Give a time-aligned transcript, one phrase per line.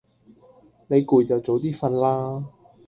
[0.87, 2.43] 你攰就早啲瞓啦